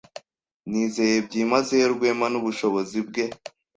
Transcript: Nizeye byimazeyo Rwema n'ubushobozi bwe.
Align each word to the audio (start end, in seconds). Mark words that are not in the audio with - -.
Nizeye 0.69 1.17
byimazeyo 1.27 1.87
Rwema 1.93 2.27
n'ubushobozi 2.29 2.97
bwe. 3.07 3.25